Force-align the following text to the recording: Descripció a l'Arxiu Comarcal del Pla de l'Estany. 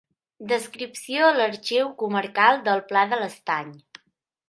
Descripció 0.51 1.27
a 1.27 1.35
l'Arxiu 1.35 1.93
Comarcal 2.01 2.61
del 2.71 2.85
Pla 2.91 3.07
de 3.15 3.25
l'Estany. 3.25 3.73